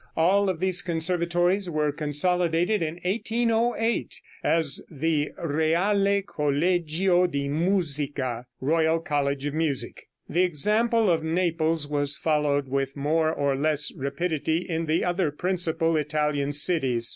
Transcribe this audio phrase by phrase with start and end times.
[0.17, 8.97] All of these conservatories were consolidated in 1808 as the Reale Collegio di Musica (Royal
[8.99, 10.07] College of Music).
[10.27, 15.95] The example of Naples was followed with more or less rapidity in the other principal
[15.95, 17.07] Italian cities.